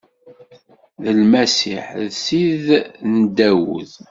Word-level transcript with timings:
D 1.03 1.05
Lmasiḥ, 1.19 1.85
d 2.03 2.05
Ssid 2.17 2.65
n 3.11 3.13
Dawed. 3.37 3.91